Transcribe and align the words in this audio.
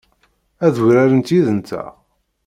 Ad 0.65 0.75
urarent 0.85 1.33
yid-nteɣ? 1.35 1.87